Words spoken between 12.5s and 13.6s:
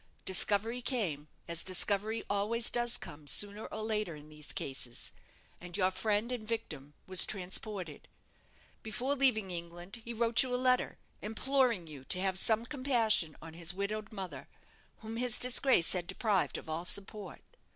compassion on